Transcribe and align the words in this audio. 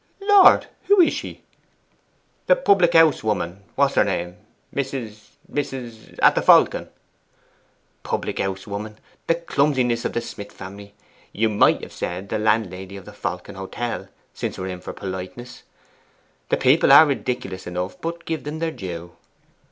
'Lord! 0.19 0.65
who 0.85 0.99
is 1.01 1.13
she?' 1.13 1.43
'The 2.47 2.55
public 2.55 2.93
house 2.93 3.23
woman 3.23 3.63
what's 3.75 3.93
her 3.93 4.03
name? 4.03 4.35
Mrs. 4.73 5.27
Mrs. 5.47 6.17
at 6.23 6.33
the 6.33 6.41
Falcon.' 6.41 6.89
'Public 8.01 8.39
house 8.39 8.65
woman. 8.65 8.97
The 9.27 9.35
clumsiness 9.35 10.03
of 10.03 10.13
the 10.13 10.21
Smith 10.21 10.51
family! 10.51 10.95
You 11.33 11.49
MIGHT 11.49 11.91
say 11.91 12.19
the 12.21 12.39
landlady 12.39 12.97
of 12.97 13.05
the 13.05 13.13
Falcon 13.13 13.53
Hotel, 13.53 14.07
since 14.33 14.57
we 14.57 14.63
are 14.65 14.71
in 14.71 14.81
for 14.81 14.91
politeness. 14.91 15.61
The 16.49 16.57
people 16.57 16.91
are 16.91 17.05
ridiculous 17.05 17.67
enough, 17.67 18.01
but 18.01 18.25
give 18.25 18.43
them 18.43 18.57
their 18.57 18.71
due. 18.71 19.15